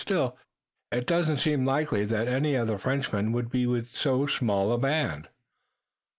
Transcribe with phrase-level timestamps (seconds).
[0.01, 0.35] Still,
[0.91, 4.79] it doesn't seem likely that any of the Frenchmen would be with so small a
[4.79, 5.29] band."